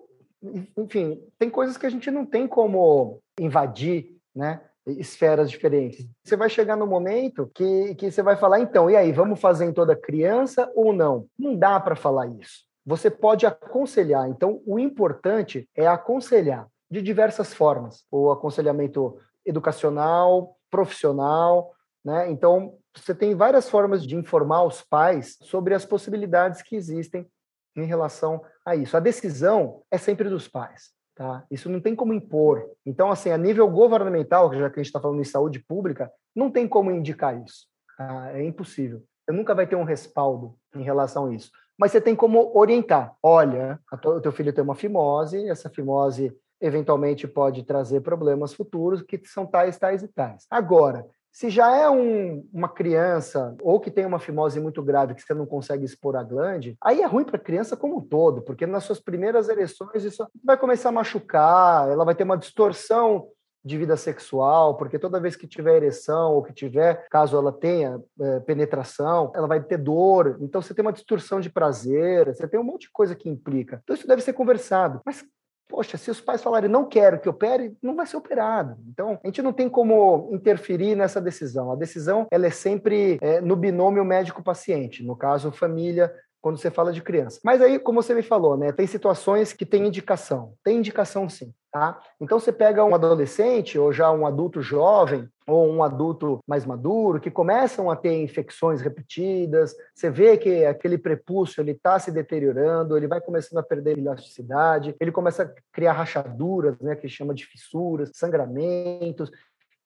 [0.76, 4.60] enfim, tem coisas que a gente não tem como invadir né?
[4.86, 6.06] Esferas diferentes.
[6.24, 9.66] Você vai chegar no momento que, que você vai falar, então, e aí, vamos fazer
[9.66, 11.26] em toda criança ou não?
[11.38, 12.64] Não dá para falar isso.
[12.84, 14.28] Você pode aconselhar.
[14.28, 18.04] Então, o importante é aconselhar de diversas formas.
[18.10, 21.72] O aconselhamento educacional, profissional,
[22.04, 22.30] né?
[22.30, 27.30] Então, você tem várias formas de informar os pais sobre as possibilidades que existem
[27.76, 28.96] em relação a isso.
[28.96, 30.90] A decisão é sempre dos pais.
[31.20, 31.44] Tá?
[31.50, 32.66] Isso não tem como impor.
[32.86, 36.50] Então, assim, a nível governamental, já que a gente está falando em saúde pública, não
[36.50, 37.66] tem como indicar isso.
[37.94, 38.30] Tá?
[38.32, 39.02] É impossível.
[39.22, 41.50] Você nunca vai ter um respaldo em relação a isso.
[41.78, 43.14] Mas você tem como orientar.
[43.22, 49.20] Olha, o teu filho tem uma fimose, essa fimose eventualmente pode trazer problemas futuros que
[49.26, 50.46] são tais, tais e tais.
[50.50, 55.22] Agora, se já é um, uma criança ou que tem uma fimose muito grave que
[55.22, 58.42] você não consegue expor a glande, aí é ruim para a criança como um todo,
[58.42, 63.28] porque nas suas primeiras ereções isso vai começar a machucar, ela vai ter uma distorção
[63.62, 68.00] de vida sexual, porque toda vez que tiver ereção ou que tiver, caso ela tenha
[68.18, 70.38] é, penetração, ela vai ter dor.
[70.40, 73.80] Então você tem uma distorção de prazer, você tem um monte de coisa que implica.
[73.82, 75.00] Então isso deve ser conversado.
[75.04, 75.22] Mas
[75.70, 78.76] Poxa, se os pais falarem não quero que opere, não vai ser operado.
[78.88, 81.70] Então, a gente não tem como interferir nessa decisão.
[81.70, 86.92] A decisão ela é sempre é, no binômio médico-paciente, no caso, família, quando você fala
[86.92, 87.38] de criança.
[87.44, 90.54] Mas aí, como você me falou, né, tem situações que tem indicação.
[90.64, 91.52] Tem indicação sim.
[91.72, 92.00] Tá?
[92.20, 97.20] Então você pega um adolescente ou já um adulto jovem ou um adulto mais maduro
[97.20, 102.96] que começam a ter infecções repetidas, você vê que aquele prepúcio ele está se deteriorando,
[102.96, 107.44] ele vai começando a perder elasticidade, ele começa a criar rachaduras, né, que chama de
[107.46, 109.30] fissuras, sangramentos,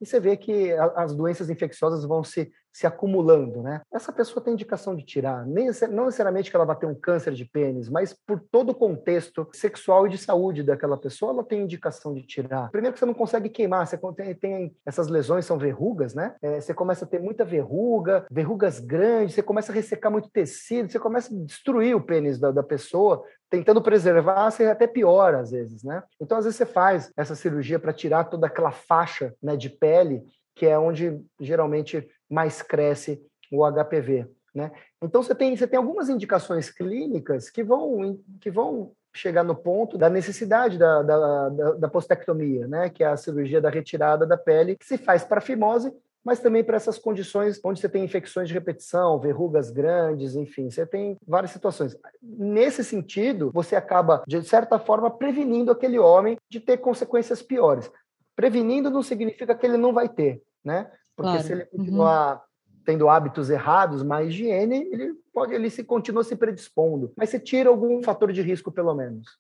[0.01, 3.83] e você vê que as doenças infecciosas vão se, se acumulando, né?
[3.93, 7.45] Essa pessoa tem indicação de tirar, não necessariamente que ela vai ter um câncer de
[7.45, 12.13] pênis, mas por todo o contexto sexual e de saúde daquela pessoa, ela tem indicação
[12.13, 12.71] de tirar.
[12.73, 16.35] Primeiro que você não consegue queimar, você tem, tem essas lesões são verrugas, né?
[16.43, 20.91] É, você começa a ter muita verruga, verrugas grandes, você começa a ressecar muito tecido,
[20.91, 25.53] você começa a destruir o pênis da, da pessoa, tentando preservar, você até piora às
[25.53, 26.03] vezes, né?
[26.21, 30.25] Então, às vezes você faz essa cirurgia para tirar toda aquela faixa né, de pele,
[30.57, 34.73] que é onde geralmente mais cresce o HPV, né?
[35.01, 39.97] Então, você tem, você tem algumas indicações clínicas que vão, que vão chegar no ponto
[39.97, 42.91] da necessidade da, da, da, da postectomia, né?
[42.91, 45.93] Que é a cirurgia da retirada da pele, que se faz para fimose
[46.25, 50.87] mas também para essas condições onde você tem infecções de repetição, verrugas grandes, enfim, você
[50.87, 51.95] tem várias situações.
[52.23, 57.91] Nesse sentido, você acaba, de certa forma, prevenindo aquele homem de ter consequências piores.
[58.35, 60.91] Prevenindo não significa que ele não vai ter, né?
[61.17, 61.47] Porque claro.
[61.47, 62.41] se ele continuar uhum.
[62.85, 67.13] tendo hábitos errados, má higiene, ele pode, ele se continua se predispondo.
[67.17, 69.39] Mas você tira algum fator de risco, pelo menos.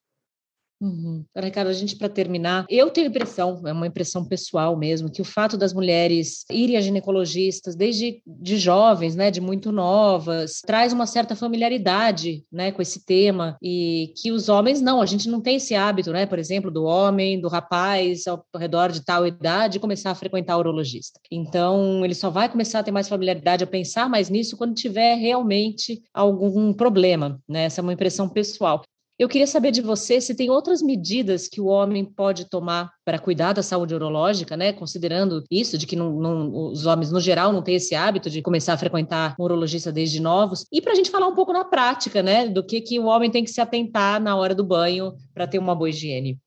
[0.80, 1.24] Uhum.
[1.34, 5.56] A gente, para terminar, eu tenho impressão, é uma impressão pessoal mesmo, que o fato
[5.56, 11.34] das mulheres irem a ginecologistas desde de jovens, né, de muito novas, traz uma certa
[11.34, 15.74] familiaridade, né, com esse tema e que os homens não, a gente não tem esse
[15.74, 20.14] hábito, né, por exemplo, do homem, do rapaz ao redor de tal idade começar a
[20.14, 21.18] frequentar o urologista.
[21.30, 25.14] Então, ele só vai começar a ter mais familiaridade, a pensar mais nisso quando tiver
[25.14, 27.64] realmente algum problema, né?
[27.64, 28.82] Essa é uma impressão pessoal.
[29.16, 33.16] Eu queria saber de você se tem outras medidas que o homem pode tomar para
[33.16, 34.72] cuidar da saúde urológica, né?
[34.72, 38.42] Considerando isso, de que não, não, os homens, no geral, não têm esse hábito de
[38.42, 40.66] começar a frequentar um urologista desde novos.
[40.72, 42.48] E para a gente falar um pouco na prática, né?
[42.48, 45.60] Do que, que o homem tem que se atentar na hora do banho para ter
[45.60, 46.40] uma boa higiene.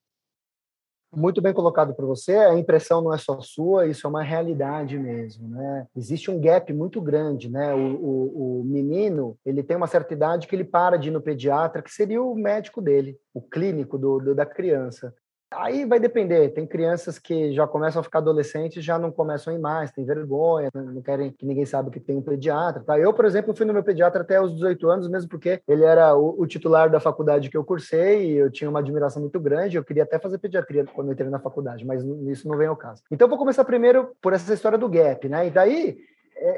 [1.17, 2.36] Muito bem colocado por você.
[2.36, 5.88] A impressão não é só sua, isso é uma realidade mesmo, né?
[5.95, 7.73] Existe um gap muito grande, né?
[7.73, 11.19] O, o, o, menino, ele tem uma certa idade que ele para de ir no
[11.19, 15.12] pediatra, que seria o médico dele, o clínico do, do da criança.
[15.52, 16.50] Aí vai depender.
[16.50, 20.04] Tem crianças que já começam a ficar adolescentes, já não começam a ir mais, tem
[20.04, 22.84] vergonha, não querem que ninguém saiba que tem um pediatra.
[22.84, 23.00] Tá?
[23.00, 26.16] Eu, por exemplo, fui no meu pediatra até os 18 anos, mesmo porque ele era
[26.16, 29.78] o, o titular da faculdade que eu cursei, e eu tinha uma admiração muito grande.
[29.78, 32.76] Eu queria até fazer pediatria quando eu entrei na faculdade, mas isso não vem ao
[32.76, 33.02] caso.
[33.10, 35.48] Então, vou começar primeiro por essa história do gap, né?
[35.48, 35.98] E daí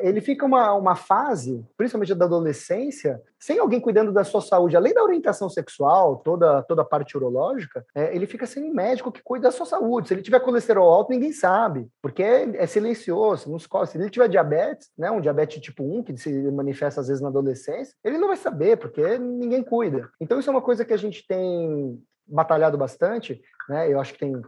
[0.01, 4.93] ele fica uma, uma fase, principalmente da adolescência, sem alguém cuidando da sua saúde, além
[4.93, 9.23] da orientação sexual, toda, toda a parte urológica, é, ele fica sem um médico que
[9.23, 10.07] cuida da sua saúde.
[10.07, 13.87] Se ele tiver colesterol alto, ninguém sabe, porque é, é silencioso, não escolhe.
[13.87, 17.29] Se ele tiver diabetes, né, um diabetes tipo 1, que se manifesta às vezes na
[17.29, 20.09] adolescência, ele não vai saber, porque ninguém cuida.
[20.19, 23.91] Então, isso é uma coisa que a gente tem batalhado bastante, né?
[23.91, 24.41] Eu acho que tem,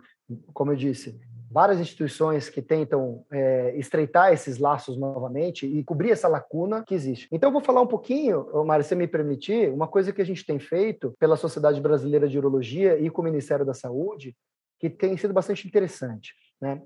[0.54, 1.20] como eu disse,
[1.52, 7.28] várias instituições que tentam é, estreitar esses laços novamente e cobrir essa lacuna que existe.
[7.30, 10.46] Então, eu vou falar um pouquinho, Mário, se me permitir, uma coisa que a gente
[10.46, 14.34] tem feito pela Sociedade Brasileira de Urologia e com o Ministério da Saúde,
[14.80, 16.34] que tem sido bastante interessante.
[16.60, 16.82] Né?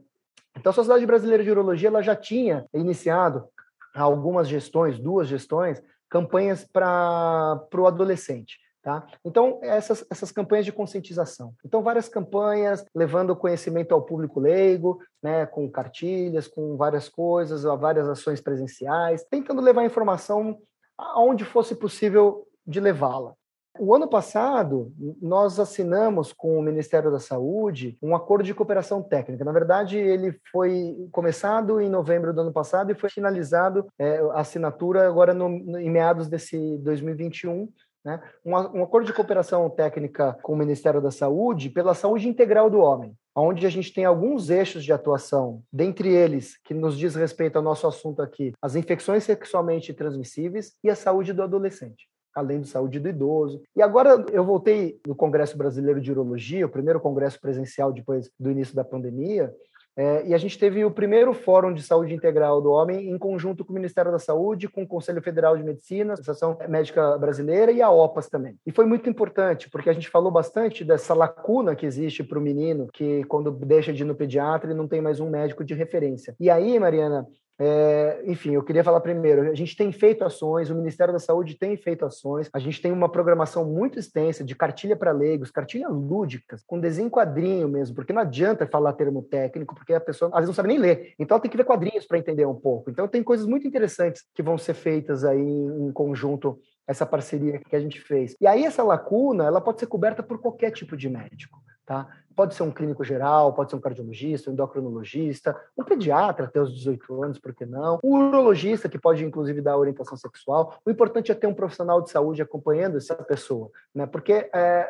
[0.58, 3.48] Então, a Sociedade Brasileira de Urologia ela já tinha iniciado
[3.94, 8.58] algumas gestões, duas gestões, campanhas para o adolescente.
[8.86, 9.04] Tá?
[9.26, 11.56] Então, essas, essas campanhas de conscientização.
[11.66, 18.08] Então, várias campanhas levando conhecimento ao público leigo, né, com cartilhas, com várias coisas, várias
[18.08, 20.60] ações presenciais, tentando levar a informação
[20.96, 23.34] aonde fosse possível de levá-la.
[23.80, 29.44] O ano passado, nós assinamos com o Ministério da Saúde um acordo de cooperação técnica.
[29.44, 34.42] Na verdade, ele foi começado em novembro do ano passado e foi finalizado é, a
[34.42, 37.68] assinatura agora no, no, em meados desse 2021
[38.06, 38.22] né?
[38.46, 42.80] Um, um, acordo de cooperação técnica com o Ministério da Saúde pela saúde integral do
[42.80, 47.56] homem, onde a gente tem alguns eixos de atuação, dentre eles, que nos diz respeito
[47.56, 52.68] ao nosso assunto aqui, as infecções sexualmente transmissíveis e a saúde do adolescente além da
[52.68, 53.62] saúde do idoso.
[53.74, 58.52] E agora eu voltei no Congresso Brasileiro de Urologia, o primeiro congresso presencial depois do
[58.52, 59.56] início da pandemia,
[59.98, 63.64] é, e a gente teve o primeiro Fórum de Saúde Integral do Homem em conjunto
[63.64, 67.72] com o Ministério da Saúde, com o Conselho Federal de Medicina, a Associação Médica Brasileira
[67.72, 68.58] e a OPAS também.
[68.66, 72.42] E foi muito importante, porque a gente falou bastante dessa lacuna que existe para o
[72.42, 75.74] menino, que quando deixa de ir no pediatra, ele não tem mais um médico de
[75.74, 76.36] referência.
[76.40, 77.26] E aí, Mariana,
[77.58, 81.58] é, enfim, eu queria falar primeiro, a gente tem feito ações, o Ministério da Saúde
[81.58, 85.88] tem feito ações, a gente tem uma programação muito extensa de cartilha para leigos, cartilha
[85.88, 90.40] lúdicas, com desenho quadrinho mesmo, porque não adianta falar termo técnico, porque a pessoa às
[90.40, 92.90] vezes não sabe nem ler, então tem que ver quadrinhos para entender um pouco.
[92.90, 97.76] Então tem coisas muito interessantes que vão ser feitas aí em conjunto essa parceria que
[97.76, 98.36] a gente fez.
[98.40, 101.58] E aí essa lacuna, ela pode ser coberta por qualquer tipo de médico.
[101.86, 102.08] Tá?
[102.36, 106.74] Pode ser um clínico geral, pode ser um cardiologista, um endocrinologista, um pediatra até os
[106.74, 108.00] 18 anos, por que não?
[108.04, 110.78] Um urologista que pode, inclusive, dar orientação sexual.
[110.84, 114.08] O importante é ter um profissional de saúde acompanhando essa pessoa, né?
[114.08, 114.90] Porque, é,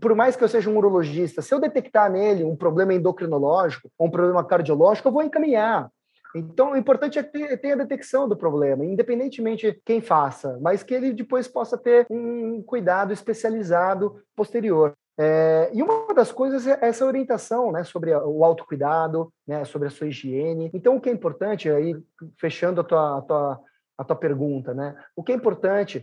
[0.00, 4.06] por mais que eu seja um urologista, se eu detectar nele um problema endocrinológico ou
[4.06, 5.90] um problema cardiológico, eu vou encaminhar.
[6.34, 10.94] Então, o importante é ter, ter, a detecção do problema, independentemente quem faça, mas que
[10.94, 14.94] ele depois possa ter um cuidado especializado posterior.
[15.18, 19.90] É, e uma das coisas é essa orientação né, sobre o autocuidado, né, sobre a
[19.90, 20.70] sua higiene.
[20.72, 21.94] Então, o que é importante, aí,
[22.38, 23.60] fechando a tua, a tua,
[23.98, 26.02] a tua pergunta, né, o que é importante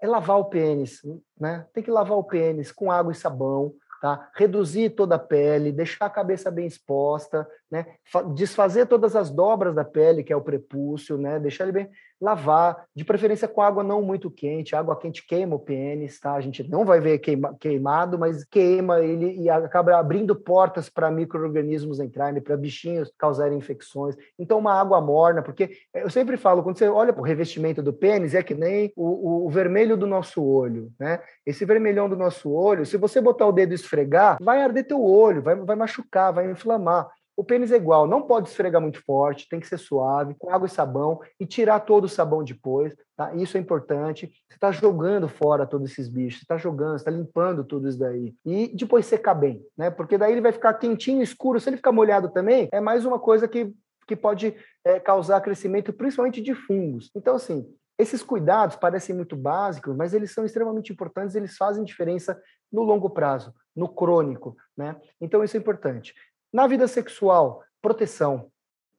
[0.00, 1.00] é lavar o pênis.
[1.38, 1.66] Né?
[1.72, 4.30] Tem que lavar o pênis com água e sabão, tá?
[4.34, 7.86] reduzir toda a pele, deixar a cabeça bem exposta, né?
[8.34, 11.38] desfazer todas as dobras da pele, que é o prepúcio, né?
[11.38, 15.58] deixar ele bem lavar, de preferência com água não muito quente, água quente queima o
[15.58, 16.34] pênis, tá?
[16.34, 21.10] A gente não vai ver queima, queimado, mas queima ele e acaba abrindo portas para
[21.10, 24.16] micro-organismos entrarem, para bichinhos causarem infecções.
[24.38, 27.92] Então, uma água morna, porque eu sempre falo, quando você olha para o revestimento do
[27.92, 31.20] pênis, é que nem o, o, o vermelho do nosso olho, né?
[31.44, 35.02] Esse vermelhão do nosso olho, se você botar o dedo e esfregar, vai arder teu
[35.02, 37.08] olho, vai, vai machucar, vai inflamar.
[37.36, 40.66] O pênis é igual, não pode esfregar muito forte, tem que ser suave, com água
[40.66, 43.34] e sabão, e tirar todo o sabão depois, tá?
[43.34, 44.26] Isso é importante.
[44.48, 48.34] Você está jogando fora todos esses bichos, você está jogando, está limpando tudo isso daí.
[48.44, 49.90] E depois secar bem, né?
[49.90, 51.60] Porque daí ele vai ficar quentinho, escuro.
[51.60, 53.70] Se ele ficar molhado também, é mais uma coisa que,
[54.06, 57.10] que pode é, causar crescimento, principalmente de fungos.
[57.14, 62.40] Então, assim, esses cuidados parecem muito básicos, mas eles são extremamente importantes, eles fazem diferença
[62.70, 64.96] no longo prazo, no crônico, né?
[65.20, 66.14] Então isso é importante.
[66.56, 68.50] Na vida sexual, proteção.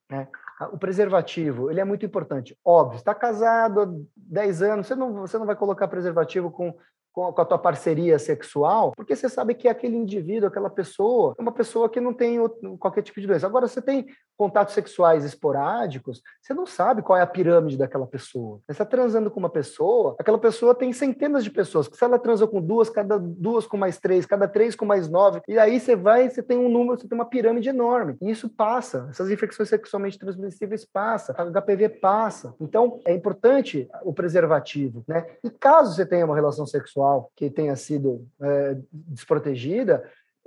[0.07, 0.27] Né?
[0.71, 2.55] O preservativo, ele é muito importante.
[2.63, 6.77] Óbvio, está casado há 10 anos, você não, você não vai colocar preservativo com
[7.17, 11.51] com a tua parceria sexual, porque você sabe que aquele indivíduo, aquela pessoa, é uma
[11.51, 12.37] pessoa que não tem
[12.77, 13.47] qualquer tipo de doença.
[13.47, 14.05] Agora, você tem
[14.37, 18.59] contatos sexuais esporádicos, você não sabe qual é a pirâmide daquela pessoa.
[18.65, 22.45] Você está transando com uma pessoa, aquela pessoa tem centenas de pessoas, se ela transa
[22.45, 25.95] com duas, cada duas com mais três, cada três com mais nove, e aí você
[25.95, 28.15] vai, você tem um número, você tem uma pirâmide enorme.
[28.21, 32.53] E isso passa, essas infecções sexualmente transmissíveis passa, HPV passa.
[32.61, 35.25] Então, é importante o preservativo, né?
[35.43, 40.03] E caso você tenha uma relação sexual que tenha sido é, desprotegida,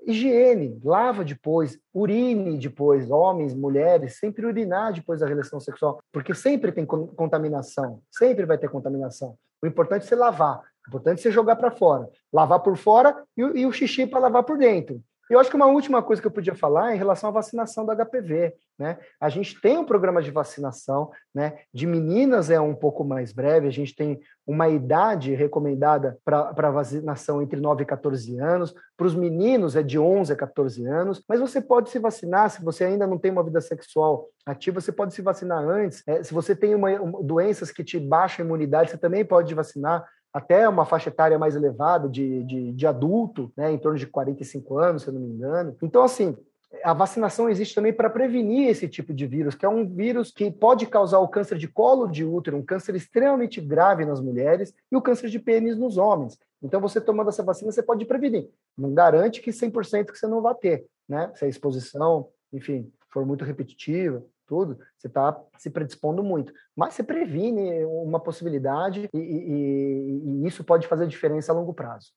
[0.07, 6.73] higiene, lava depois, urine depois, homens, mulheres, sempre urinar depois da relação sexual, porque sempre
[6.73, 9.37] tem contaminação, sempre vai ter contaminação.
[9.63, 13.23] O importante é você lavar, o importante é você jogar para fora, lavar por fora
[13.37, 15.03] e, e o xixi para lavar por dentro.
[15.31, 17.87] Eu acho que uma última coisa que eu podia falar é em relação à vacinação
[17.87, 18.53] do HPV.
[18.77, 18.99] Né?
[19.21, 21.61] A gente tem um programa de vacinação, né?
[21.73, 27.41] de meninas é um pouco mais breve, a gente tem uma idade recomendada para vacinação
[27.41, 31.39] entre 9 e 14 anos, para os meninos é de 11 a 14 anos, mas
[31.39, 35.15] você pode se vacinar se você ainda não tem uma vida sexual ativa, você pode
[35.15, 36.03] se vacinar antes.
[36.09, 36.91] É, se você tem uma,
[37.23, 41.57] doenças que te baixam a imunidade, você também pode vacinar até uma faixa etária mais
[41.57, 45.29] elevada de, de, de adulto, né, em torno de 45 anos, se eu não me
[45.29, 45.77] engano.
[45.83, 46.37] Então, assim,
[46.85, 50.51] a vacinação existe também para prevenir esse tipo de vírus, que é um vírus que
[50.51, 54.97] pode causar o câncer de colo de útero, um câncer extremamente grave nas mulheres, e
[54.97, 56.39] o câncer de pênis nos homens.
[56.63, 58.49] Então, você tomando essa vacina, você pode prevenir.
[58.79, 61.33] Não garante que 100% que você não vai ter, né?
[61.35, 66.53] Se a exposição, enfim, for muito repetitiva, tudo, você está se predispondo muito.
[66.75, 72.09] Mas você previne uma possibilidade e, e, e isso pode fazer diferença a longo prazo.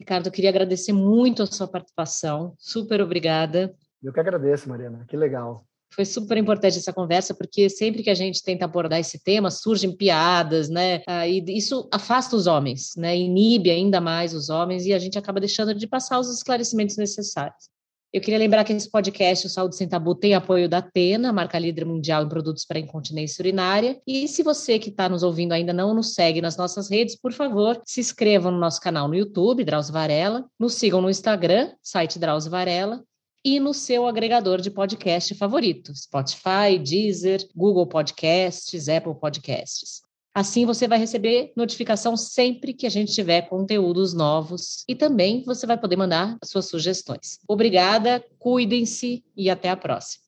[0.00, 2.54] Ricardo, eu queria agradecer muito a sua participação.
[2.58, 3.72] Super obrigada.
[4.02, 5.04] Eu que agradeço, Mariana.
[5.08, 5.64] Que legal.
[5.94, 9.96] Foi super importante essa conversa, porque sempre que a gente tenta abordar esse tema, surgem
[9.96, 11.02] piadas, né?
[11.06, 13.16] Ah, e isso afasta os homens, né?
[13.16, 17.70] Inibe ainda mais os homens e a gente acaba deixando de passar os esclarecimentos necessários.
[18.14, 21.58] Eu queria lembrar que esse podcast, o Saúde Sem Tabu, tem apoio da Atena, marca
[21.58, 24.00] líder mundial em produtos para incontinência urinária.
[24.06, 27.32] E se você que está nos ouvindo ainda não nos segue nas nossas redes, por
[27.32, 32.16] favor, se inscrevam no nosso canal no YouTube, Drauzio Varela, nos sigam no Instagram, site
[32.16, 33.02] Drauzio Varela,
[33.44, 40.02] e no seu agregador de podcast favorito, Spotify, Deezer, Google Podcasts, Apple Podcasts.
[40.34, 45.64] Assim você vai receber notificação sempre que a gente tiver conteúdos novos e também você
[45.64, 47.38] vai poder mandar suas sugestões.
[47.46, 50.24] Obrigada, cuidem-se e até a próxima.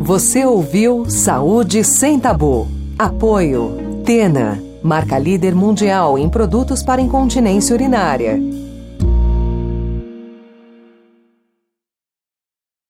[0.00, 2.66] Você ouviu Saúde sem Tabu.
[2.98, 8.40] Apoio Tena, marca líder mundial em produtos para incontinência urinária.